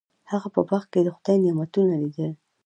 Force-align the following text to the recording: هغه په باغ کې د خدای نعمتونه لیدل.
هغه 0.31 0.47
په 0.55 0.61
باغ 0.69 0.83
کې 0.91 0.99
د 1.03 1.07
خدای 1.15 1.37
نعمتونه 1.43 1.93
لیدل. 2.01 2.31